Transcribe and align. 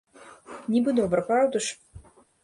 Нібы 0.75 0.89
добра, 0.99 1.21
праўда 1.27 1.61
ж? 1.65 1.77